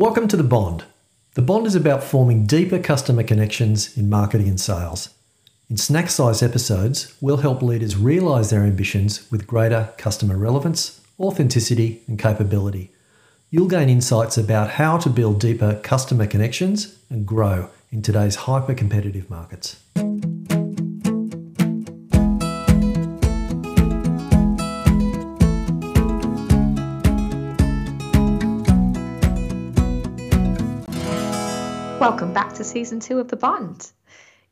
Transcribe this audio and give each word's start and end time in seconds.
Welcome 0.00 0.28
to 0.28 0.36
The 0.38 0.42
Bond. 0.42 0.84
The 1.34 1.42
Bond 1.42 1.66
is 1.66 1.74
about 1.74 2.02
forming 2.02 2.46
deeper 2.46 2.78
customer 2.78 3.22
connections 3.22 3.98
in 3.98 4.08
marketing 4.08 4.48
and 4.48 4.58
sales. 4.58 5.10
In 5.68 5.76
snack 5.76 6.08
size 6.08 6.42
episodes, 6.42 7.14
we'll 7.20 7.36
help 7.44 7.60
leaders 7.60 7.98
realize 7.98 8.48
their 8.48 8.62
ambitions 8.62 9.30
with 9.30 9.46
greater 9.46 9.92
customer 9.98 10.38
relevance, 10.38 11.02
authenticity, 11.20 12.00
and 12.06 12.18
capability. 12.18 12.92
You'll 13.50 13.68
gain 13.68 13.90
insights 13.90 14.38
about 14.38 14.70
how 14.70 14.96
to 14.96 15.10
build 15.10 15.38
deeper 15.38 15.78
customer 15.82 16.26
connections 16.26 16.96
and 17.10 17.26
grow 17.26 17.68
in 17.92 18.00
today's 18.00 18.36
hyper 18.36 18.72
competitive 18.72 19.28
markets. 19.28 19.82
Welcome 32.10 32.32
back 32.32 32.54
to 32.54 32.64
season 32.64 32.98
two 32.98 33.20
of 33.20 33.28
The 33.28 33.36
Bond. 33.36 33.92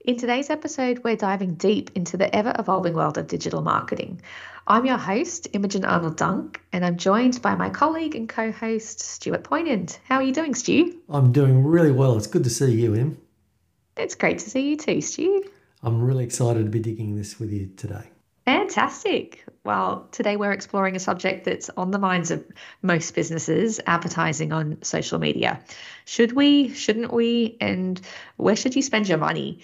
In 0.04 0.16
today's 0.16 0.48
episode, 0.48 1.02
we're 1.02 1.16
diving 1.16 1.54
deep 1.54 1.90
into 1.96 2.16
the 2.16 2.32
ever 2.32 2.54
evolving 2.56 2.94
world 2.94 3.18
of 3.18 3.26
digital 3.26 3.62
marketing. 3.62 4.22
I'm 4.68 4.86
your 4.86 4.96
host, 4.96 5.48
Imogen 5.52 5.84
Arnold 5.84 6.16
Dunk, 6.16 6.62
and 6.72 6.84
I'm 6.84 6.96
joined 6.96 7.42
by 7.42 7.56
my 7.56 7.68
colleague 7.68 8.14
and 8.14 8.28
co 8.28 8.52
host, 8.52 9.00
Stuart 9.00 9.42
Poignand. 9.42 9.98
How 10.04 10.18
are 10.18 10.22
you 10.22 10.32
doing, 10.32 10.54
Stu? 10.54 11.00
I'm 11.08 11.32
doing 11.32 11.64
really 11.64 11.90
well. 11.90 12.16
It's 12.16 12.28
good 12.28 12.44
to 12.44 12.50
see 12.50 12.80
you, 12.80 12.94
Im. 12.94 13.18
It's 13.96 14.14
great 14.14 14.38
to 14.38 14.48
see 14.48 14.70
you 14.70 14.76
too, 14.76 15.00
Stu. 15.00 15.42
I'm 15.82 16.00
really 16.00 16.22
excited 16.22 16.62
to 16.62 16.70
be 16.70 16.78
digging 16.78 17.16
this 17.16 17.40
with 17.40 17.50
you 17.50 17.72
today. 17.76 18.04
Fantastic. 18.48 19.44
Well, 19.62 20.08
today 20.10 20.36
we're 20.38 20.52
exploring 20.52 20.96
a 20.96 20.98
subject 20.98 21.44
that's 21.44 21.68
on 21.76 21.90
the 21.90 21.98
minds 21.98 22.30
of 22.30 22.42
most 22.80 23.14
businesses 23.14 23.78
advertising 23.86 24.54
on 24.54 24.78
social 24.80 25.18
media. 25.18 25.62
Should 26.06 26.32
we, 26.32 26.72
shouldn't 26.72 27.12
we, 27.12 27.58
and 27.60 28.00
where 28.38 28.56
should 28.56 28.74
you 28.74 28.80
spend 28.80 29.06
your 29.06 29.18
money? 29.18 29.60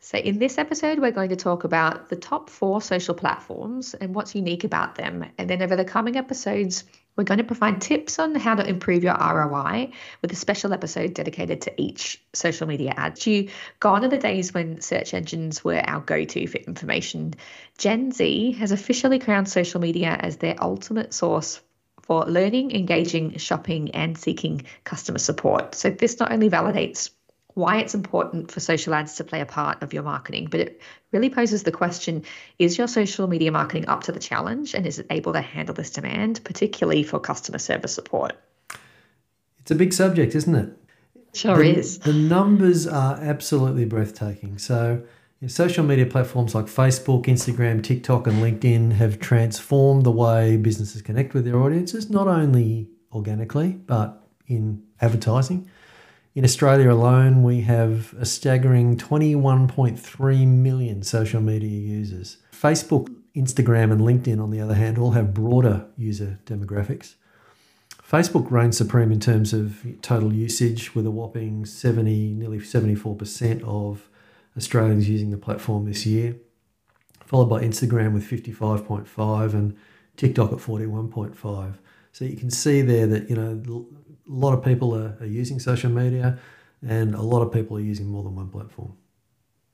So, 0.00 0.16
in 0.16 0.38
this 0.38 0.58
episode, 0.58 1.00
we're 1.00 1.10
going 1.10 1.30
to 1.30 1.36
talk 1.36 1.64
about 1.64 2.08
the 2.08 2.16
top 2.16 2.50
four 2.50 2.80
social 2.80 3.14
platforms 3.14 3.94
and 3.94 4.14
what's 4.14 4.34
unique 4.34 4.62
about 4.62 4.94
them. 4.94 5.24
And 5.36 5.50
then 5.50 5.60
over 5.60 5.74
the 5.74 5.84
coming 5.84 6.16
episodes, 6.16 6.84
we're 7.16 7.24
going 7.24 7.38
to 7.38 7.44
provide 7.44 7.80
tips 7.80 8.20
on 8.20 8.36
how 8.36 8.54
to 8.54 8.64
improve 8.64 9.02
your 9.02 9.16
ROI 9.16 9.90
with 10.22 10.30
a 10.30 10.36
special 10.36 10.72
episode 10.72 11.14
dedicated 11.14 11.62
to 11.62 11.82
each 11.82 12.22
social 12.32 12.68
media 12.68 12.94
ad. 12.96 13.26
You 13.26 13.48
gone 13.80 14.04
are 14.04 14.08
the 14.08 14.18
days 14.18 14.54
when 14.54 14.80
search 14.80 15.14
engines 15.14 15.64
were 15.64 15.82
our 15.84 16.00
go 16.00 16.24
to 16.24 16.46
for 16.46 16.58
information. 16.58 17.34
Gen 17.76 18.12
Z 18.12 18.52
has 18.52 18.70
officially 18.70 19.18
crowned 19.18 19.48
social 19.48 19.80
media 19.80 20.16
as 20.18 20.36
their 20.36 20.54
ultimate 20.62 21.12
source 21.12 21.60
for 22.02 22.24
learning, 22.24 22.70
engaging, 22.70 23.36
shopping, 23.38 23.90
and 23.96 24.16
seeking 24.16 24.62
customer 24.84 25.18
support. 25.18 25.74
So, 25.74 25.90
this 25.90 26.20
not 26.20 26.30
only 26.30 26.48
validates 26.48 27.10
why 27.58 27.78
it's 27.78 27.92
important 27.92 28.52
for 28.52 28.60
social 28.60 28.94
ads 28.94 29.16
to 29.16 29.24
play 29.24 29.40
a 29.40 29.46
part 29.46 29.82
of 29.82 29.92
your 29.92 30.04
marketing, 30.04 30.46
but 30.48 30.60
it 30.60 30.80
really 31.10 31.28
poses 31.28 31.64
the 31.64 31.72
question 31.72 32.22
is 32.60 32.78
your 32.78 32.86
social 32.86 33.26
media 33.26 33.50
marketing 33.50 33.88
up 33.88 34.04
to 34.04 34.12
the 34.12 34.20
challenge 34.20 34.74
and 34.74 34.86
is 34.86 35.00
it 35.00 35.06
able 35.10 35.32
to 35.32 35.40
handle 35.40 35.74
this 35.74 35.90
demand, 35.90 36.42
particularly 36.44 37.02
for 37.02 37.18
customer 37.18 37.58
service 37.58 37.92
support? 37.92 38.34
It's 39.58 39.72
a 39.72 39.74
big 39.74 39.92
subject, 39.92 40.36
isn't 40.36 40.54
it? 40.54 40.70
Sure 41.34 41.58
the, 41.58 41.76
is. 41.76 41.98
The 41.98 42.12
numbers 42.12 42.86
are 42.86 43.16
absolutely 43.16 43.84
breathtaking. 43.84 44.58
So, 44.58 45.02
social 45.48 45.84
media 45.84 46.06
platforms 46.06 46.54
like 46.54 46.66
Facebook, 46.66 47.24
Instagram, 47.24 47.82
TikTok, 47.82 48.28
and 48.28 48.40
LinkedIn 48.40 48.92
have 48.92 49.18
transformed 49.18 50.04
the 50.04 50.12
way 50.12 50.56
businesses 50.56 51.02
connect 51.02 51.34
with 51.34 51.44
their 51.44 51.58
audiences, 51.58 52.08
not 52.08 52.28
only 52.28 52.88
organically, 53.12 53.72
but 53.72 54.24
in 54.46 54.84
advertising. 55.00 55.68
In 56.34 56.44
Australia 56.44 56.92
alone, 56.92 57.42
we 57.42 57.62
have 57.62 58.14
a 58.18 58.26
staggering 58.26 58.96
21.3 58.96 60.46
million 60.46 61.02
social 61.02 61.40
media 61.40 61.80
users. 61.80 62.36
Facebook, 62.52 63.14
Instagram, 63.34 63.90
and 63.90 64.02
LinkedIn, 64.02 64.40
on 64.40 64.50
the 64.50 64.60
other 64.60 64.74
hand, 64.74 64.98
all 64.98 65.12
have 65.12 65.32
broader 65.32 65.86
user 65.96 66.38
demographics. 66.44 67.14
Facebook 68.06 68.50
reigns 68.50 68.76
supreme 68.76 69.10
in 69.10 69.20
terms 69.20 69.52
of 69.52 69.84
total 70.02 70.32
usage, 70.32 70.94
with 70.94 71.06
a 71.06 71.10
whopping 71.10 71.64
70, 71.64 72.34
nearly 72.34 72.58
74% 72.58 73.62
of 73.64 74.08
Australians 74.56 75.08
using 75.08 75.30
the 75.30 75.38
platform 75.38 75.86
this 75.86 76.04
year, 76.04 76.36
followed 77.24 77.46
by 77.46 77.62
Instagram 77.62 78.12
with 78.12 78.24
55.5 78.24 79.54
and 79.54 79.76
TikTok 80.16 80.52
at 80.52 80.58
41.5. 80.58 81.74
So 82.18 82.24
you 82.24 82.36
can 82.36 82.50
see 82.50 82.82
there 82.82 83.06
that 83.06 83.30
you 83.30 83.36
know 83.36 83.62
a 83.62 83.86
lot 84.26 84.52
of 84.52 84.64
people 84.64 84.92
are, 84.92 85.16
are 85.20 85.26
using 85.26 85.60
social 85.60 85.88
media 85.88 86.36
and 86.84 87.14
a 87.14 87.22
lot 87.22 87.42
of 87.42 87.52
people 87.52 87.76
are 87.76 87.80
using 87.80 88.06
more 88.06 88.24
than 88.24 88.34
one 88.34 88.48
platform. 88.48 88.94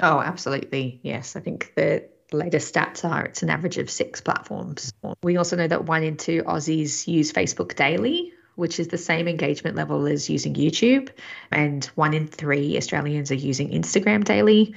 Oh, 0.00 0.20
absolutely. 0.20 1.00
Yes. 1.02 1.36
I 1.36 1.40
think 1.40 1.72
the 1.74 2.06
latest 2.32 2.74
stats 2.74 3.02
are 3.02 3.24
it's 3.24 3.42
an 3.42 3.48
average 3.48 3.78
of 3.78 3.88
six 3.88 4.20
platforms. 4.20 4.92
We 5.22 5.38
also 5.38 5.56
know 5.56 5.66
that 5.68 5.86
one 5.86 6.02
in 6.02 6.18
two 6.18 6.42
Aussies 6.42 7.08
use 7.08 7.32
Facebook 7.32 7.76
daily, 7.76 8.34
which 8.56 8.78
is 8.78 8.88
the 8.88 8.98
same 8.98 9.26
engagement 9.26 9.74
level 9.74 10.06
as 10.06 10.28
using 10.28 10.52
YouTube. 10.52 11.08
And 11.50 11.82
one 11.94 12.12
in 12.12 12.26
three 12.26 12.76
Australians 12.76 13.30
are 13.30 13.36
using 13.36 13.70
Instagram 13.70 14.22
daily, 14.22 14.74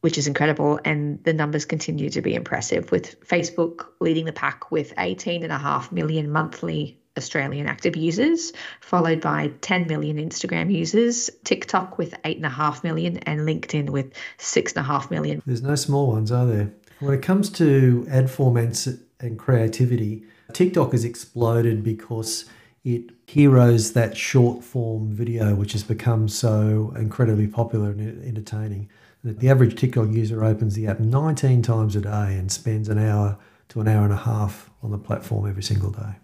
which 0.00 0.16
is 0.16 0.26
incredible. 0.26 0.80
And 0.86 1.22
the 1.24 1.34
numbers 1.34 1.66
continue 1.66 2.08
to 2.08 2.22
be 2.22 2.34
impressive, 2.34 2.90
with 2.90 3.20
Facebook 3.20 3.88
leading 4.00 4.24
the 4.24 4.32
pack 4.32 4.70
with 4.70 4.96
18.5 4.96 5.92
million 5.92 6.30
monthly 6.30 6.96
Australian 7.16 7.66
active 7.66 7.96
users, 7.96 8.52
followed 8.80 9.20
by 9.20 9.50
10 9.60 9.86
million 9.86 10.16
Instagram 10.16 10.72
users, 10.72 11.28
TikTok 11.44 11.98
with 11.98 12.14
8.5 12.22 12.84
million, 12.84 13.18
and 13.18 13.40
LinkedIn 13.40 13.90
with 13.90 14.12
6.5 14.38 15.10
million. 15.10 15.42
There's 15.44 15.62
no 15.62 15.74
small 15.74 16.08
ones, 16.08 16.30
are 16.30 16.46
there? 16.46 16.72
When 17.00 17.14
it 17.14 17.22
comes 17.22 17.50
to 17.50 18.06
ad 18.10 18.26
formats 18.26 19.00
and 19.20 19.38
creativity, 19.38 20.24
TikTok 20.52 20.92
has 20.92 21.04
exploded 21.04 21.82
because 21.82 22.44
it 22.84 23.10
heroes 23.26 23.92
that 23.92 24.16
short 24.16 24.64
form 24.64 25.12
video, 25.12 25.54
which 25.54 25.72
has 25.72 25.82
become 25.82 26.28
so 26.28 26.92
incredibly 26.96 27.46
popular 27.46 27.90
and 27.90 28.24
entertaining. 28.24 28.88
That 29.22 29.40
the 29.40 29.50
average 29.50 29.78
TikTok 29.78 30.08
user 30.08 30.44
opens 30.44 30.74
the 30.74 30.86
app 30.86 31.00
19 31.00 31.62
times 31.62 31.94
a 31.94 32.00
day 32.00 32.36
and 32.38 32.50
spends 32.50 32.88
an 32.88 32.98
hour 32.98 33.38
to 33.68 33.80
an 33.80 33.88
hour 33.88 34.04
and 34.04 34.12
a 34.12 34.16
half 34.16 34.70
on 34.82 34.90
the 34.90 34.98
platform 34.98 35.48
every 35.48 35.62
single 35.62 35.90
day. 35.90 36.16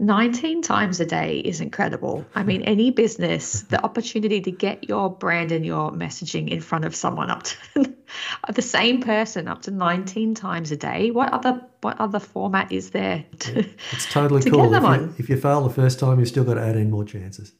19 0.00 0.62
times 0.62 0.98
a 1.00 1.06
day 1.06 1.38
is 1.38 1.60
incredible. 1.60 2.24
I 2.34 2.42
mean, 2.42 2.62
any 2.62 2.90
business, 2.90 3.62
the 3.62 3.82
opportunity 3.82 4.40
to 4.40 4.50
get 4.50 4.88
your 4.88 5.08
brand 5.08 5.52
and 5.52 5.64
your 5.64 5.92
messaging 5.92 6.48
in 6.48 6.60
front 6.60 6.84
of 6.84 6.96
someone 6.96 7.30
up 7.30 7.44
to 7.44 7.94
the 8.52 8.62
same 8.62 9.00
person 9.02 9.46
up 9.46 9.62
to 9.62 9.70
19 9.70 10.34
times 10.34 10.72
a 10.72 10.76
day. 10.76 11.10
What 11.12 11.32
other 11.32 11.64
what 11.80 12.00
other 12.00 12.18
format 12.18 12.72
is 12.72 12.90
there 12.90 13.24
to, 13.40 13.64
It's 13.92 14.06
totally 14.06 14.42
to 14.42 14.50
cool. 14.50 14.74
if, 14.74 14.82
you, 14.82 15.14
if 15.18 15.28
you 15.28 15.36
fail 15.36 15.62
the 15.62 15.72
first 15.74 16.00
time, 16.00 16.18
you've 16.18 16.28
still 16.28 16.44
got 16.44 16.54
to 16.54 16.62
add 16.62 16.76
in 16.76 16.90
more 16.90 17.04
chances. 17.04 17.52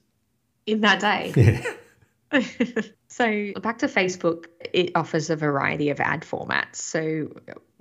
in 0.66 0.80
that 0.80 1.00
day? 1.00 1.62
Yeah. 2.32 2.80
so 3.16 3.52
back 3.60 3.78
to 3.78 3.86
Facebook, 3.86 4.46
it 4.72 4.90
offers 4.96 5.30
a 5.30 5.36
variety 5.36 5.90
of 5.90 6.00
ad 6.00 6.22
formats. 6.22 6.76
So 6.76 7.28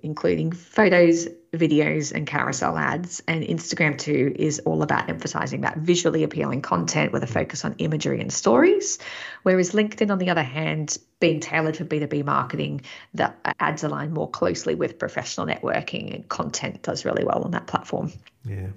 including 0.03 0.51
photos, 0.51 1.27
videos, 1.53 2.11
and 2.11 2.27
carousel 2.27 2.77
ads. 2.77 3.23
And 3.27 3.43
Instagram 3.43 3.97
too 3.97 4.35
is 4.35 4.59
all 4.59 4.83
about 4.83 5.09
emphasizing 5.09 5.61
that 5.61 5.77
visually 5.77 6.21
appealing 6.21 6.61
content 6.61 7.13
with 7.13 7.23
a 7.23 7.27
focus 7.27 7.65
on 7.65 7.73
imagery 7.79 8.19
and 8.21 8.31
stories. 8.31 8.99
Whereas 9.41 9.71
LinkedIn, 9.71 10.11
on 10.11 10.19
the 10.19 10.29
other 10.29 10.43
hand, 10.43 10.97
being 11.19 11.39
tailored 11.39 11.77
for 11.77 11.85
B2B 11.85 12.25
marketing, 12.25 12.81
the 13.15 13.33
ads 13.59 13.83
align 13.83 14.13
more 14.13 14.29
closely 14.29 14.75
with 14.75 14.99
professional 14.99 15.47
networking 15.47 16.13
and 16.13 16.29
content 16.29 16.83
does 16.83 17.05
really 17.05 17.23
well 17.23 17.41
on 17.41 17.51
that 17.51 17.65
platform. 17.65 18.11
Yeah. 18.45 18.67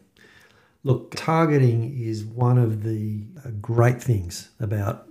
Look, 0.85 1.13
targeting 1.17 2.01
is 2.01 2.25
one 2.25 2.57
of 2.57 2.85
the 2.85 3.25
uh, 3.45 3.51
great 3.61 4.01
things 4.01 4.51
about 4.61 5.09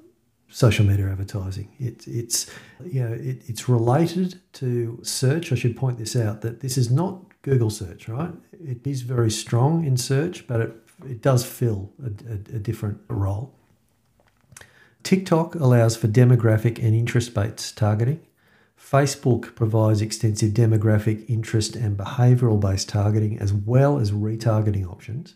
social 0.56 0.86
media 0.86 1.10
advertising. 1.10 1.68
It, 1.80 2.07
it's 2.07 2.50
you 2.86 3.04
know 3.04 3.13
it, 3.13 3.42
it's 3.46 3.68
related 3.68 4.40
to 4.54 5.00
search. 5.04 5.52
I 5.52 5.56
should 5.56 5.75
point 5.75 5.98
this 5.98 6.16
out 6.16 6.42
that 6.42 6.62
this 6.62 6.78
is 6.78 6.90
not 6.90 7.22
Google 7.42 7.69
search, 7.69 8.07
right? 8.07 8.34
It 8.54 8.88
is 8.88 9.02
very 9.02 9.30
strong 9.30 9.84
in 9.86 9.98
search, 9.98 10.48
but 10.48 10.62
it 10.62 10.72
it 11.06 11.22
does 11.22 11.46
fill 11.46 11.92
a, 12.02 12.07
a, 12.31 12.36
a 12.57 12.60
different 12.60 13.00
role. 13.10 13.54
TikTok 15.04 15.56
allows 15.56 15.98
for 15.98 16.07
demographic 16.07 16.80
and 16.80 16.96
interest 16.96 17.34
based 17.34 17.78
targeting. 17.78 18.22
Facebook 18.80 19.56
provides 19.56 20.01
extensive 20.01 20.51
demographic, 20.54 21.30
interest, 21.30 21.75
and 21.75 21.98
behavioral 21.98 22.62
based 22.62 22.88
targeting 22.88 23.38
as 23.40 23.51
well 23.51 24.00
as 24.00 24.13
retargeting 24.13 24.90
options. 24.90 25.36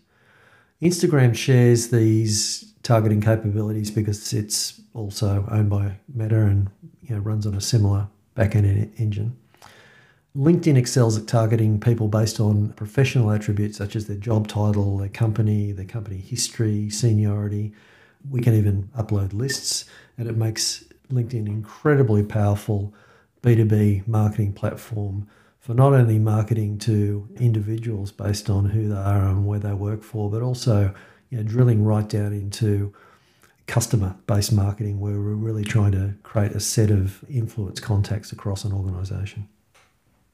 Instagram 0.81 1.35
shares 1.35 1.89
these 1.89 2.73
targeting 2.83 3.19
capabilities 3.21 3.91
because 3.91 4.33
it's 4.33 4.79
also 4.93 5.45
owned 5.51 5.69
by 5.69 5.97
Meta 6.13 6.41
and 6.41 6.69
you 7.01 7.15
know, 7.15 7.21
runs 7.21 7.45
on 7.45 7.53
a 7.53 7.61
similar 7.61 8.07
backend 8.35 8.89
engine. 8.97 9.35
LinkedIn 10.37 10.77
excels 10.77 11.17
at 11.17 11.27
targeting 11.27 11.79
people 11.79 12.07
based 12.07 12.39
on 12.39 12.69
professional 12.73 13.31
attributes 13.31 13.77
such 13.77 13.95
as 13.95 14.07
their 14.07 14.15
job 14.15 14.47
title, 14.47 14.97
their 14.97 15.09
company, 15.09 15.71
their 15.71 15.85
company 15.85 16.17
history, 16.17 16.89
seniority, 16.89 17.73
We 18.29 18.41
can 18.41 18.53
even 18.53 18.89
upload 18.97 19.33
lists, 19.33 19.85
and 20.17 20.27
it 20.27 20.37
makes 20.37 20.83
LinkedIn 21.11 21.39
an 21.39 21.47
incredibly 21.47 22.23
powerful 22.23 22.93
B2B 23.41 24.07
marketing 24.07 24.53
platform 24.53 25.27
for 25.59 25.73
not 25.73 25.93
only 25.93 26.19
marketing 26.19 26.77
to 26.79 27.27
individuals 27.37 28.11
based 28.11 28.49
on 28.49 28.65
who 28.65 28.87
they 28.89 28.95
are 28.95 29.27
and 29.27 29.45
where 29.45 29.59
they 29.59 29.73
work 29.73 30.03
for, 30.03 30.29
but 30.29 30.41
also 30.41 30.93
you 31.29 31.37
know, 31.37 31.43
drilling 31.43 31.83
right 31.83 32.07
down 32.07 32.33
into 32.33 32.93
customer 33.67 34.15
based 34.25 34.51
marketing 34.51 34.99
where 34.99 35.13
we're 35.13 35.35
really 35.35 35.63
trying 35.63 35.91
to 35.91 36.15
create 36.23 36.53
a 36.53 36.59
set 36.59 36.89
of 36.89 37.23
influence 37.29 37.79
contacts 37.79 38.31
across 38.31 38.63
an 38.63 38.73
organization. 38.73 39.47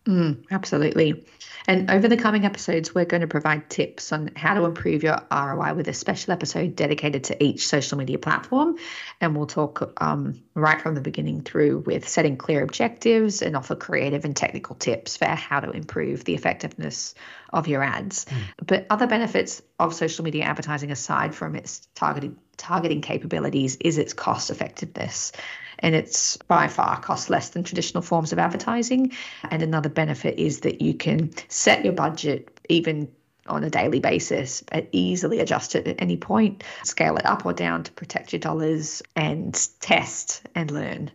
Mm, 0.07 0.46
absolutely. 0.52 1.25
And 1.68 1.90
over 1.90 2.07
the 2.07 2.18
coming 2.18 2.46
episodes, 2.46 2.94
we're 2.94 3.06
going 3.06 3.22
to 3.22 3.28
provide 3.28 3.69
tips 3.72 4.12
on 4.12 4.30
how 4.36 4.54
to 4.54 4.66
improve 4.66 5.02
your 5.02 5.18
ROI 5.31 5.74
with 5.74 5.88
a 5.88 5.94
special 5.94 6.31
episode 6.31 6.75
dedicated 6.75 7.24
to 7.25 7.44
each 7.44 7.68
social 7.68 7.98
media 7.98 8.19
platform. 8.19 8.78
And 9.19 9.36
we'll 9.36 9.48
talk 9.48 9.96
um, 10.00 10.44
right 10.54 10.80
from 10.80 10.94
the 10.94 11.02
beginning 11.02 11.42
through 11.42 11.80
with 11.80 12.07
setting 12.07 12.38
clear 12.38 12.63
objectives 12.63 13.42
and 13.42 13.56
offer 13.56 13.75
creative 13.75 14.25
and 14.25 14.36
technical 14.36 14.75
tips 14.75 15.18
for 15.18 15.25
how 15.25 15.60
to 15.60 15.72
improve 15.72 16.24
the 16.24 16.36
effectiveness 16.36 17.16
of 17.52 17.68
your 17.68 17.81
ads. 17.81 18.25
Mm. 18.25 18.68
But 18.68 18.86
other 18.92 19.07
benefits 19.07 19.63
of 19.80 19.96
social 19.96 20.24
media 20.24 20.44
advertising, 20.44 20.92
aside 20.92 21.34
from 21.34 21.56
its 21.56 21.88
targeting 21.96 22.38
targeting 22.57 23.02
capabilities, 23.02 23.75
is 23.81 23.98
its 23.98 24.13
cost 24.13 24.50
effectiveness 24.52 25.31
and 25.80 25.95
it's 25.95 26.38
by 26.38 26.68
far 26.68 27.00
costs 27.00 27.30
less 27.30 27.50
than 27.50 27.63
traditional 27.63 28.01
forms 28.01 28.31
of 28.31 28.39
advertising. 28.39 29.12
And 29.50 29.62
another 29.62 29.89
benefit 29.89 30.39
is 30.39 30.62
that 30.62 30.81
you 30.81 30.94
can 30.94 31.31
set 31.50 31.83
your 31.83 31.94
budget 31.94 32.60
even 32.69 33.10
on 33.48 33.63
a 33.63 33.69
daily 33.69 34.00
basis, 34.00 34.63
easily 34.92 35.39
adjust 35.39 35.75
it 35.75 35.88
at 35.88 36.01
any 36.01 36.18
point, 36.18 36.63
scale 36.83 37.16
it 37.18 37.25
up 37.25 37.45
or 37.45 37.54
down 37.54 37.83
to 37.83 37.92
protect 37.92 38.33
your 38.33 38.39
dollars 38.39 39.04
and 39.16 39.69
test 39.81 40.42
and 40.56 40.72
learn 40.72 41.12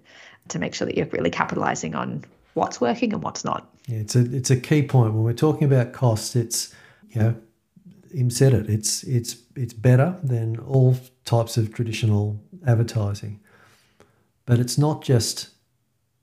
to 0.48 0.58
make 0.58 0.74
sure 0.74 0.86
that 0.86 0.96
you're 0.96 1.06
really 1.06 1.30
capitalizing 1.30 1.94
on 1.94 2.24
what's 2.54 2.80
working 2.80 3.12
and 3.12 3.22
what's 3.22 3.44
not. 3.44 3.68
Yeah, 3.86 3.98
it's 3.98 4.14
a 4.14 4.20
it's 4.34 4.50
a 4.50 4.56
key 4.56 4.82
point 4.82 5.14
when 5.14 5.24
we're 5.24 5.32
talking 5.32 5.64
about 5.64 5.92
costs. 5.92 6.36
It's 6.36 6.74
you 7.10 7.20
know, 7.20 7.34
Im 8.14 8.30
said 8.30 8.52
it. 8.52 8.68
It's 8.68 9.02
it's 9.04 9.36
it's 9.56 9.72
better 9.72 10.16
than 10.22 10.58
all 10.60 10.96
types 11.24 11.56
of 11.56 11.74
traditional 11.74 12.40
advertising. 12.66 13.40
But 14.50 14.58
it's 14.58 14.76
not 14.76 15.04
just 15.04 15.50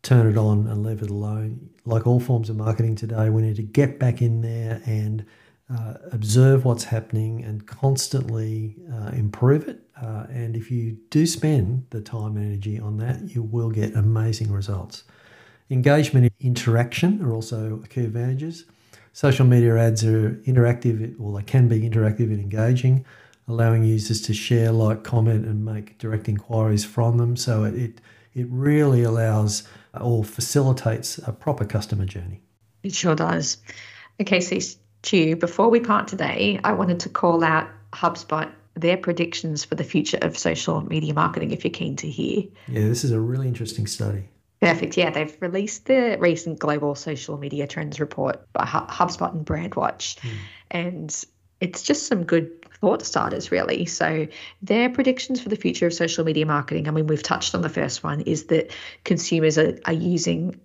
turn 0.04 0.30
it 0.30 0.38
on 0.38 0.68
and 0.68 0.84
leave 0.84 1.02
it 1.02 1.10
alone. 1.10 1.70
Like 1.86 2.06
all 2.06 2.20
forms 2.20 2.50
of 2.50 2.58
marketing 2.58 2.96
today, 2.96 3.30
we 3.30 3.42
need 3.42 3.56
to 3.56 3.64
get 3.64 4.00
back 4.00 4.22
in 4.22 4.42
there 4.42 4.82
and 4.86 5.26
uh, 5.74 5.94
observe 6.12 6.66
what's 6.66 6.84
happening 6.84 7.42
and 7.46 7.66
constantly 7.66 8.76
uh, 8.94 9.12
improve 9.14 9.70
it. 9.70 9.80
Uh, 9.96 10.26
and 10.30 10.58
if 10.58 10.70
you 10.70 10.98
do 11.10 11.26
spend 11.26 11.86
the 11.92 12.02
time 12.02 12.36
and 12.36 12.46
energy 12.46 12.78
on 12.78 12.98
that, 12.98 13.34
you 13.34 13.44
will 13.44 13.70
get 13.70 13.96
amazing 13.96 14.52
results. 14.52 15.06
Engagement 15.70 16.26
and 16.26 16.34
interaction 16.46 17.24
are 17.24 17.32
also 17.32 17.78
key 17.90 18.02
advantages. 18.02 18.66
Social 19.14 19.46
media 19.46 19.78
ads 19.78 20.04
are 20.04 20.32
interactive, 20.46 21.18
or 21.18 21.32
they 21.40 21.46
can 21.46 21.70
be 21.70 21.80
interactive 21.90 22.30
and 22.30 22.42
engaging, 22.42 23.06
allowing 23.48 23.86
users 23.86 24.22
to 24.24 24.34
share, 24.34 24.74
like, 24.74 25.06
comment, 25.06 25.46
and 25.46 25.64
make 25.64 25.98
direct 25.98 26.28
inquiries 26.28 26.84
from 26.84 27.18
them. 27.20 27.38
So 27.38 27.64
it, 27.64 27.74
it 27.74 28.02
it 28.38 28.48
really 28.50 29.04
allows 29.04 29.68
or 30.00 30.24
facilitates 30.24 31.18
a 31.20 31.32
proper 31.32 31.66
customer 31.66 32.06
journey. 32.06 32.42
It 32.84 32.94
sure 32.94 33.16
does. 33.16 33.58
Okay, 34.22 34.40
so 34.40 34.60
Stu, 34.60 35.36
before 35.36 35.70
we 35.70 35.80
part 35.80 36.08
today, 36.08 36.60
I 36.64 36.74
wanted 36.74 37.00
to 37.02 37.10
call 37.10 37.44
out 37.44 37.68
HubSpot 37.94 38.52
their 38.76 38.98
predictions 38.98 39.66
for 39.66 39.74
the 39.74 39.84
future 39.84 40.20
of 40.22 40.38
social 40.38 40.82
media 40.82 41.14
marketing 41.16 41.52
if 41.52 41.64
you're 41.64 41.72
keen 41.72 41.96
to 41.96 42.10
hear. 42.10 42.44
Yeah, 42.68 42.88
this 42.88 43.04
is 43.04 43.12
a 43.12 43.20
really 43.20 43.48
interesting 43.48 43.88
study. 43.88 44.30
Perfect. 44.62 44.98
Yeah, 44.98 45.10
they've 45.10 45.36
released 45.40 45.86
the 45.86 46.18
recent 46.20 46.60
global 46.60 46.94
social 46.94 47.38
media 47.38 47.66
trends 47.66 48.00
report 48.00 48.46
by 48.54 48.66
HubSpot 48.66 49.32
and 49.32 49.46
Brandwatch. 49.46 50.20
Mm. 50.20 50.32
And 50.72 51.26
it's 51.60 51.82
just 51.82 52.06
some 52.08 52.24
good 52.24 52.67
thought 52.82 53.04
starters, 53.04 53.52
really. 53.52 53.86
So, 53.86 54.28
their 54.62 54.90
predictions 54.90 55.42
for 55.42 55.50
the 55.50 55.56
future 55.56 55.88
of 55.88 55.94
social 55.94 56.24
media 56.24 56.46
marketing, 56.46 56.88
I 56.88 56.92
mean, 56.92 57.08
we've 57.08 57.24
touched 57.24 57.56
on 57.56 57.62
the 57.62 57.70
first 57.70 58.04
one, 58.04 58.22
is 58.22 58.46
that 58.46 58.72
consumers 59.04 59.58
are, 59.58 59.78
are 59.86 59.94
using, 59.94 60.60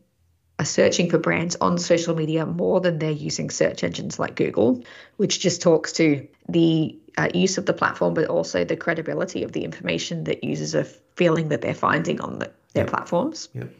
are 0.58 0.64
searching 0.64 1.10
for 1.10 1.18
brands 1.18 1.56
on 1.60 1.78
social 1.78 2.14
media 2.14 2.46
more 2.46 2.80
than 2.80 2.98
they're 2.98 3.10
using 3.10 3.50
search 3.50 3.84
engines 3.84 4.18
like 4.18 4.36
Google, 4.36 4.82
which 5.16 5.40
just 5.40 5.62
talks 5.62 5.92
to 5.92 6.26
the 6.48 6.98
uh, 7.16 7.28
use 7.34 7.58
of 7.58 7.66
the 7.66 7.72
platform, 7.72 8.14
but 8.14 8.26
also 8.26 8.64
the 8.64 8.76
credibility 8.76 9.42
of 9.42 9.52
the 9.52 9.64
information 9.64 10.24
that 10.24 10.44
users 10.44 10.74
are 10.74 10.84
feeling 11.16 11.48
that 11.48 11.60
they're 11.60 11.74
finding 11.74 12.20
on 12.20 12.38
the, 12.38 12.50
their 12.74 12.84
yep. 12.84 12.90
platforms. 12.90 13.48
Yep. 13.54 13.70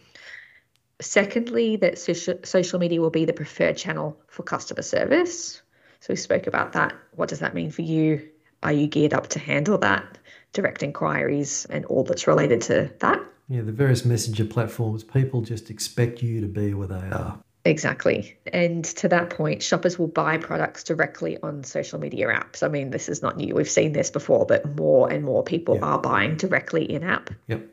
Secondly, 1.01 1.77
that 1.77 1.99
social, 1.99 2.39
social 2.45 2.79
media 2.79 3.01
will 3.01 3.11
be 3.11 3.25
the 3.25 3.33
preferred 3.33 3.77
channel 3.77 4.17
for 4.29 4.43
customer 4.43 4.83
service. 4.83 5.61
So 6.03 6.09
we 6.09 6.17
spoke 6.17 6.49
about 6.49 6.73
that. 6.73 6.95
What 7.15 7.29
does 7.29 7.39
that 7.39 7.55
mean 7.55 7.71
for 7.71 7.83
you? 7.83 8.29
Are 8.65 8.73
you 8.73 8.89
geared 8.89 9.15
up 9.15 9.29
to 9.29 9.39
handle 9.39 9.79
that? 9.79 10.19
Direct 10.53 10.83
inquiries 10.83 11.65
and 11.71 11.85
all 11.85 12.03
that's 12.03 12.27
related 12.27 12.61
to 12.63 12.93
that? 12.99 13.23
Yeah, 13.49 13.61
the 13.61 13.71
various 13.71 14.05
messenger 14.05 14.45
platforms, 14.45 15.05
people 15.05 15.43
just 15.43 15.71
expect 15.71 16.21
you 16.21 16.41
to 16.41 16.49
be 16.49 16.75
where 16.75 16.89
they 16.89 16.97
are. 16.97 17.39
Exactly. 17.65 18.37
And 18.53 18.85
to 18.85 19.07
that 19.11 19.31
point, 19.31 19.63
shoppers 19.63 19.97
will 19.97 20.09
buy 20.09 20.39
products 20.39 20.83
directly 20.83 21.39
on 21.41 21.63
social 21.63 22.01
media 22.01 22.27
apps. 22.27 22.65
I 22.65 22.69
mean, 22.69 22.91
this 22.91 23.09
is 23.09 23.23
not 23.23 23.37
new. 23.37 23.55
We've 23.55 23.71
seen 23.71 23.93
this 23.93 24.11
before, 24.11 24.45
but 24.45 24.75
more 24.75 25.09
and 25.09 25.23
more 25.23 25.45
people 25.45 25.77
yep. 25.77 25.85
are 25.85 25.99
buying 26.01 26.37
directly 26.37 26.83
in 26.91 27.05
app. 27.05 27.31
Yep. 27.47 27.65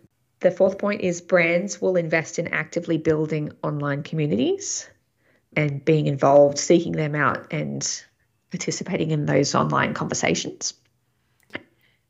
The 0.41 0.51
fourth 0.51 0.77
point 0.77 1.01
is 1.01 1.19
brands 1.19 1.81
will 1.81 1.95
invest 1.95 2.37
in 2.37 2.49
actively 2.49 2.99
building 2.99 3.53
online 3.63 4.03
communities 4.03 4.87
and 5.55 5.83
being 5.83 6.05
involved, 6.05 6.59
seeking 6.59 6.91
them 6.91 7.15
out, 7.15 7.51
and 7.51 8.03
participating 8.51 9.11
in 9.11 9.25
those 9.25 9.55
online 9.55 9.93
conversations. 9.93 10.73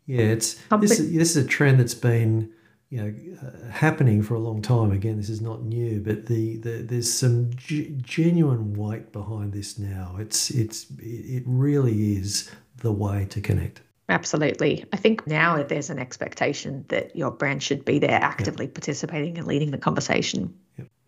Yeah, 0.05 0.21
it's 0.21 0.55
this, 0.79 0.97
this 0.97 1.35
is 1.35 1.37
a 1.37 1.45
trend 1.45 1.79
that's 1.79 1.93
been 1.93 2.51
you 2.89 2.97
know 2.97 3.13
uh, 3.43 3.69
happening 3.71 4.23
for 4.23 4.33
a 4.33 4.39
long 4.39 4.61
time. 4.61 4.91
Again, 4.91 5.17
this 5.17 5.29
is 5.29 5.41
not 5.41 5.63
new, 5.63 6.01
but 6.01 6.25
the, 6.25 6.57
the 6.57 6.81
there's 6.81 7.11
some 7.11 7.51
g- 7.55 7.95
genuine 8.01 8.73
weight 8.73 9.11
behind 9.11 9.53
this 9.53 9.77
now. 9.77 10.15
It's 10.19 10.49
it's 10.49 10.87
it 10.99 11.43
really 11.45 12.17
is 12.17 12.49
the 12.77 12.91
way 12.91 13.27
to 13.29 13.41
connect. 13.41 13.81
Absolutely. 14.09 14.85
I 14.91 14.97
think 14.97 15.27
now 15.27 15.61
there's 15.61 15.91
an 15.91 15.99
expectation 15.99 16.83
that 16.87 17.15
your 17.15 17.29
brand 17.29 17.61
should 17.61 17.85
be 17.85 17.99
there 17.99 18.19
actively 18.19 18.65
yep. 18.65 18.73
participating 18.73 19.37
and 19.37 19.45
leading 19.45 19.69
the 19.69 19.77
conversation. 19.77 20.55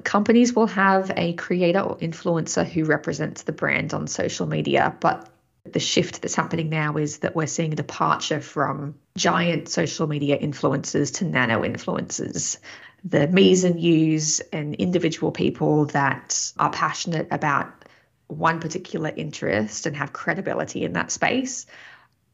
Companies 0.03 0.53
will 0.53 0.67
have 0.67 1.12
a 1.15 1.34
creator 1.34 1.79
or 1.79 1.98
influencer 1.98 2.67
who 2.67 2.86
represents 2.86 3.43
the 3.43 3.51
brand 3.51 3.93
on 3.93 4.08
social 4.08 4.48
media, 4.48 4.96
but 5.00 5.29
the 5.63 5.79
shift 5.79 6.22
that's 6.22 6.36
happening 6.36 6.70
now 6.70 6.98
is 6.98 7.20
that 7.20 7.36
we're 7.36 7.48
seeing 7.48 7.74
a 7.74 7.75
departure 7.75 8.41
from 8.41 8.96
giant 9.15 9.70
social 9.70 10.08
media 10.08 10.38
influencers 10.38 11.13
to 11.15 11.25
nano 11.25 11.62
influencers. 11.62 12.58
The 13.03 13.27
me's 13.27 13.63
and 13.63 13.79
you's 13.79 14.39
and 14.51 14.75
individual 14.75 15.31
people 15.31 15.86
that 15.88 16.51
are 16.58 16.72
passionate 16.72 17.27
about 17.31 17.86
one 18.27 18.60
particular 18.60 19.12
interest 19.15 19.86
and 19.86 19.96
have 19.96 20.13
credibility 20.13 20.84
in 20.84 20.93
that 20.93 21.12
space 21.12 21.65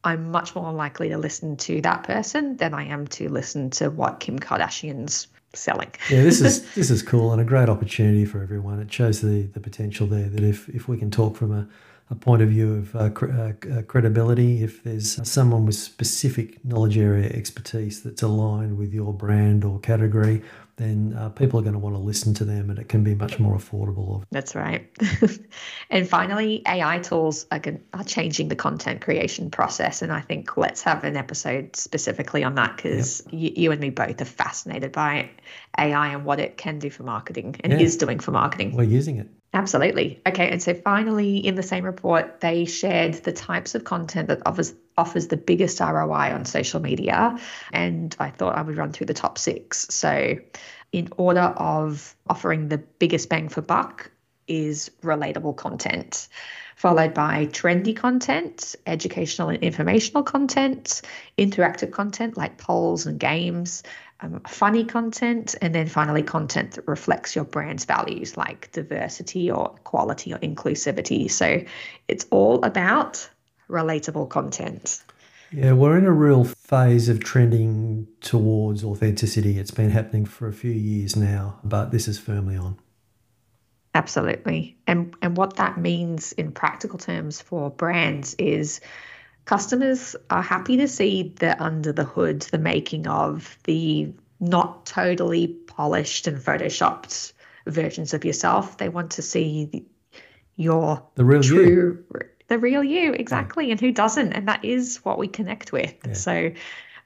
I'm 0.04 0.30
much 0.30 0.54
more 0.54 0.72
likely 0.72 1.08
to 1.10 1.18
listen 1.18 1.56
to 1.58 1.80
that 1.82 2.04
person 2.04 2.56
than 2.56 2.72
I 2.72 2.84
am 2.84 3.08
to 3.08 3.28
listen 3.28 3.70
to 3.70 3.90
what 3.90 4.20
Kim 4.20 4.38
Kardashian's 4.38 5.26
selling. 5.54 5.90
yeah, 6.10 6.22
this 6.22 6.40
is 6.40 6.72
this 6.74 6.90
is 6.90 7.02
cool 7.02 7.32
and 7.32 7.40
a 7.40 7.44
great 7.44 7.68
opportunity 7.68 8.24
for 8.24 8.42
everyone. 8.42 8.80
It 8.80 8.92
shows 8.92 9.20
the 9.20 9.42
the 9.42 9.60
potential 9.60 10.06
there 10.06 10.28
that 10.28 10.42
if 10.42 10.68
if 10.68 10.88
we 10.88 10.98
can 10.98 11.10
talk 11.10 11.36
from 11.36 11.52
a 11.52 11.68
a 12.10 12.14
point 12.14 12.42
of 12.42 12.48
view 12.48 12.74
of 12.74 12.96
uh, 12.96 13.10
cre- 13.10 13.30
uh, 13.30 13.82
credibility. 13.82 14.62
If 14.62 14.82
there's 14.82 15.28
someone 15.28 15.66
with 15.66 15.74
specific 15.74 16.64
knowledge 16.64 16.96
area 16.96 17.28
expertise 17.28 18.02
that's 18.02 18.22
aligned 18.22 18.78
with 18.78 18.92
your 18.94 19.12
brand 19.12 19.64
or 19.64 19.78
category, 19.80 20.42
then 20.78 21.14
uh, 21.18 21.28
people 21.28 21.58
are 21.58 21.62
going 21.62 21.74
to 21.74 21.78
want 21.78 21.94
to 21.94 22.00
listen 22.00 22.32
to 22.34 22.44
them 22.44 22.70
and 22.70 22.78
it 22.78 22.88
can 22.88 23.04
be 23.04 23.14
much 23.14 23.38
more 23.38 23.56
affordable. 23.56 24.22
That's 24.30 24.54
right. 24.54 24.88
and 25.90 26.08
finally, 26.08 26.62
AI 26.66 27.00
tools 27.00 27.46
are, 27.50 27.60
are 27.92 28.04
changing 28.04 28.48
the 28.48 28.56
content 28.56 29.00
creation 29.00 29.50
process. 29.50 30.02
And 30.02 30.12
I 30.12 30.20
think 30.20 30.56
let's 30.56 30.82
have 30.82 31.04
an 31.04 31.16
episode 31.16 31.74
specifically 31.76 32.44
on 32.44 32.54
that 32.54 32.76
because 32.76 33.22
yep. 33.26 33.34
you, 33.34 33.62
you, 33.62 33.72
and 33.72 33.80
me 33.80 33.90
both 33.90 34.20
are 34.20 34.24
fascinated 34.24 34.92
by 34.92 35.28
AI 35.76 36.08
and 36.08 36.24
what 36.24 36.38
it 36.38 36.56
can 36.56 36.78
do 36.78 36.90
for 36.90 37.02
marketing 37.02 37.56
and 37.64 37.72
yeah. 37.72 37.80
is 37.80 37.96
doing 37.96 38.20
for 38.20 38.30
marketing. 38.30 38.74
We're 38.74 38.84
using 38.84 39.18
it. 39.18 39.28
Absolutely. 39.54 40.20
Okay. 40.26 40.50
And 40.50 40.62
so 40.62 40.74
finally, 40.74 41.38
in 41.38 41.54
the 41.54 41.62
same 41.62 41.84
report, 41.84 42.40
they 42.40 42.66
shared 42.66 43.14
the 43.14 43.32
types 43.32 43.74
of 43.74 43.84
content 43.84 44.28
that 44.28 44.42
offers 44.46 44.74
offers 44.98 45.28
the 45.28 45.36
biggest 45.36 45.80
ROI 45.80 46.34
on 46.34 46.44
social 46.44 46.80
media. 46.80 47.38
And 47.72 48.14
I 48.18 48.30
thought 48.30 48.56
I 48.56 48.62
would 48.62 48.76
run 48.76 48.92
through 48.92 49.06
the 49.06 49.14
top 49.14 49.38
six. 49.38 49.86
So, 49.90 50.36
in 50.92 51.08
order 51.16 51.40
of 51.40 52.14
offering 52.28 52.68
the 52.68 52.78
biggest 52.78 53.28
bang 53.28 53.48
for 53.48 53.62
buck, 53.62 54.10
is 54.48 54.90
relatable 55.02 55.56
content. 55.56 56.28
followed 56.76 57.12
by 57.12 57.46
trendy 57.46 57.94
content, 57.96 58.76
educational 58.86 59.48
and 59.48 59.62
informational 59.64 60.22
content, 60.22 61.02
interactive 61.36 61.90
content 61.90 62.36
like 62.36 62.56
polls 62.56 63.04
and 63.04 63.18
games, 63.18 63.82
um, 64.20 64.40
funny 64.48 64.84
content, 64.84 65.54
and 65.60 65.74
then 65.74 65.86
finally 65.86 66.22
content 66.22 66.72
that 66.72 66.88
reflects 66.88 67.36
your 67.36 67.44
brand's 67.44 67.84
values 67.84 68.36
like 68.36 68.70
diversity 68.72 69.50
or 69.50 69.68
quality 69.84 70.32
or 70.32 70.38
inclusivity. 70.38 71.30
So 71.30 71.62
it's 72.08 72.26
all 72.30 72.64
about 72.64 73.28
relatable 73.68 74.28
content. 74.28 75.02
Yeah, 75.52 75.72
we're 75.72 75.96
in 75.96 76.04
a 76.04 76.12
real 76.12 76.44
phase 76.44 77.08
of 77.08 77.20
trending 77.20 78.06
towards 78.20 78.84
authenticity. 78.84 79.58
It's 79.58 79.70
been 79.70 79.90
happening 79.90 80.26
for 80.26 80.46
a 80.46 80.52
few 80.52 80.72
years 80.72 81.16
now, 81.16 81.58
but 81.64 81.90
this 81.90 82.06
is 82.06 82.18
firmly 82.18 82.56
on. 82.56 82.76
Absolutely. 83.94 84.76
And 84.86 85.14
and 85.22 85.36
what 85.36 85.56
that 85.56 85.78
means 85.78 86.32
in 86.32 86.52
practical 86.52 86.98
terms 86.98 87.40
for 87.40 87.70
brands 87.70 88.34
is 88.34 88.80
customers 89.48 90.14
are 90.28 90.42
happy 90.42 90.76
to 90.76 90.86
see 90.86 91.32
the 91.38 91.60
under 91.60 91.90
the 91.90 92.04
hood, 92.04 92.42
the 92.42 92.58
making 92.58 93.06
of 93.06 93.56
the 93.64 94.12
not 94.40 94.84
totally 94.84 95.46
polished 95.46 96.26
and 96.26 96.36
photoshopped 96.36 97.32
versions 97.66 98.12
of 98.12 98.26
yourself. 98.26 98.76
They 98.76 98.90
want 98.90 99.12
to 99.12 99.22
see 99.22 99.64
the, 99.64 99.84
your 100.56 101.02
the 101.14 101.24
real 101.24 101.42
true 101.42 102.04
you. 102.12 102.20
the 102.48 102.58
real 102.58 102.84
you 102.84 103.14
exactly 103.14 103.66
yeah. 103.66 103.70
and 103.72 103.80
who 103.80 103.90
doesn't 103.90 104.34
and 104.34 104.48
that 104.48 104.66
is 104.66 104.98
what 105.02 105.16
we 105.16 105.28
connect 105.28 105.72
with. 105.72 105.94
Yeah. 106.06 106.12
So 106.12 106.50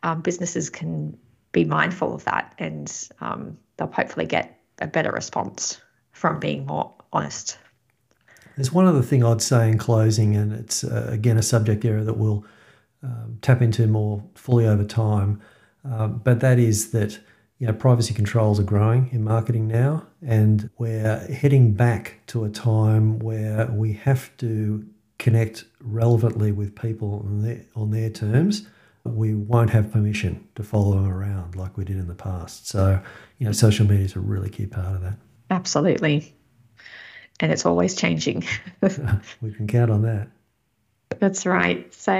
um, 0.02 0.20
businesses 0.20 0.68
can 0.68 1.16
be 1.52 1.64
mindful 1.64 2.12
of 2.12 2.24
that 2.24 2.54
and 2.58 2.92
um, 3.20 3.56
they'll 3.76 3.86
hopefully 3.86 4.26
get 4.26 4.58
a 4.80 4.88
better 4.88 5.12
response 5.12 5.80
from 6.10 6.40
being 6.40 6.66
more 6.66 6.92
honest. 7.12 7.56
There's 8.56 8.72
one 8.72 8.86
other 8.86 9.02
thing 9.02 9.24
I'd 9.24 9.42
say 9.42 9.68
in 9.68 9.78
closing, 9.78 10.36
and 10.36 10.52
it's 10.52 10.84
uh, 10.84 11.08
again 11.10 11.38
a 11.38 11.42
subject 11.42 11.84
area 11.84 12.04
that 12.04 12.16
we'll 12.16 12.44
um, 13.02 13.38
tap 13.40 13.62
into 13.62 13.86
more 13.86 14.22
fully 14.34 14.66
over 14.66 14.84
time. 14.84 15.40
Um, 15.84 16.20
but 16.22 16.40
that 16.40 16.58
is 16.58 16.92
that 16.92 17.18
you 17.58 17.66
know 17.66 17.72
privacy 17.72 18.14
controls 18.14 18.60
are 18.60 18.64
growing 18.64 19.08
in 19.12 19.24
marketing 19.24 19.68
now, 19.68 20.06
and 20.24 20.70
we're 20.78 21.18
heading 21.32 21.72
back 21.72 22.20
to 22.28 22.44
a 22.44 22.50
time 22.50 23.18
where 23.18 23.66
we 23.66 23.94
have 23.94 24.36
to 24.38 24.86
connect 25.18 25.64
relevantly 25.80 26.52
with 26.52 26.74
people 26.74 27.22
on 27.24 27.42
their, 27.42 27.64
on 27.76 27.90
their 27.90 28.10
terms. 28.10 28.66
We 29.04 29.34
won't 29.34 29.70
have 29.70 29.92
permission 29.92 30.46
to 30.56 30.62
follow 30.62 30.92
them 30.92 31.08
around 31.08 31.56
like 31.56 31.76
we 31.76 31.84
did 31.84 31.96
in 31.96 32.08
the 32.08 32.14
past. 32.14 32.68
So, 32.68 33.00
you 33.38 33.46
know, 33.46 33.52
social 33.52 33.86
media 33.86 34.04
is 34.04 34.16
a 34.16 34.20
really 34.20 34.48
key 34.48 34.66
part 34.66 34.94
of 34.94 35.02
that. 35.02 35.16
Absolutely 35.50 36.34
and 37.42 37.50
it's 37.52 37.66
always 37.66 37.94
changing. 37.94 38.44
we 39.42 39.52
can 39.52 39.66
count 39.66 39.90
on 39.90 40.02
that. 40.02 40.28
That's 41.18 41.44
right. 41.44 41.92
So, 41.92 42.14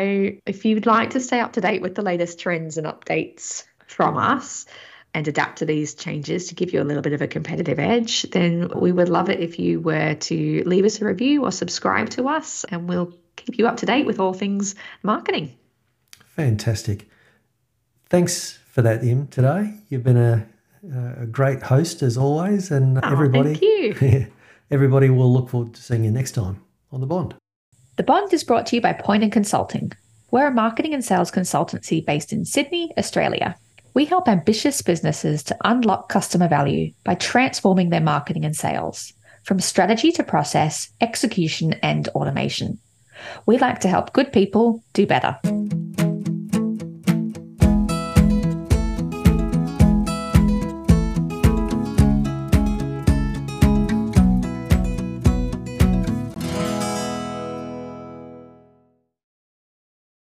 if 0.45 0.67
you'd 0.67 0.85
like 0.85 1.11
to 1.11 1.21
stay 1.21 1.41
up 1.41 1.55
to 1.55 1.63
date 1.63 1.81
with 1.81 1.95
the 1.95 2.03
latest 2.03 2.41
trends 2.41 2.77
and 2.77 2.87
updates 2.87 3.65
from 3.87 4.19
us 4.19 4.67
and 5.15 5.27
adapt 5.29 5.59
to 5.59 5.65
these 5.65 5.95
changes 5.95 6.49
to 6.49 6.55
give 6.55 6.73
you 6.73 6.83
a 6.83 6.85
little 6.85 7.03
bit 7.03 7.13
of 7.13 7.23
a 7.23 7.29
competitive 7.29 7.79
edge, 7.79 8.23
then 8.25 8.71
we 8.75 8.93
would 8.93 9.09
love 9.09 9.31
it 9.31 9.41
if 9.41 9.59
you 9.59 9.81
were 9.81 10.15
to 10.15 10.63
leave 10.67 10.85
us 10.85 11.01
a 11.01 11.05
review 11.05 11.45
or 11.45 11.53
subscribe 11.53 12.11
to 12.11 12.29
us, 12.29 12.65
and 12.65 12.89
we'll 12.89 13.15
keep 13.37 13.59
you 13.59 13.67
up 13.67 13.79
to 13.79 13.87
date 13.87 14.05
with 14.05 14.19
all 14.19 14.35
things 14.35 14.75
marketing. 15.03 15.57
Fantastic. 16.37 17.09
Thanks 18.11 18.59
for 18.71 18.83
that, 18.83 19.05
Im, 19.05 19.29
today. 19.29 19.75
You've 19.89 20.05
been 20.05 20.17
a, 20.17 20.47
a 21.21 21.27
great 21.27 21.63
host 21.63 22.03
as 22.03 22.17
always, 22.17 22.71
and 22.71 22.99
oh, 22.99 23.01
everybody. 23.05 23.55
Thank 23.55 24.03
you. 24.03 24.27
everybody 24.73 25.11
will 25.11 25.31
look 25.31 25.51
forward 25.51 25.75
to 25.75 25.83
seeing 25.83 26.03
you 26.03 26.11
next 26.11 26.33
time 26.33 26.59
on 26.91 27.01
The 27.01 27.07
Bond. 27.07 27.35
The 27.97 28.03
Bond 28.03 28.33
is 28.33 28.43
brought 28.43 28.65
to 28.67 28.77
you 28.77 28.81
by 28.81 28.95
Poignand 28.95 29.31
Consulting. 29.31 29.93
We're 30.31 30.47
a 30.47 30.51
marketing 30.51 30.95
and 30.95 31.05
sales 31.05 31.31
consultancy 31.31 32.05
based 32.05 32.33
in 32.33 32.47
Sydney, 32.47 32.91
Australia. 32.97 33.55
We 33.93 34.07
help 34.07 34.29
ambitious 34.29 34.81
businesses 34.81 35.43
to 35.45 35.57
unlock 35.65 36.09
customer 36.09 36.49
value 36.49 36.91
by 37.05 37.17
transforming 37.17 37.91
their 37.91 38.01
marketing 38.01 38.47
and 38.47 38.57
sales, 38.57 39.13
from 39.45 39.61
strategy 39.61 40.11
to 40.13 40.25
process, 40.25 40.91
execution, 41.03 41.75
and 41.83 42.09
automation. 42.09 42.79
We 43.45 43.59
like 43.59 43.81
to 43.81 43.89
help 43.89 44.15
good 44.15 44.33
people 44.33 44.83
do 44.95 45.07
better. 45.07 45.39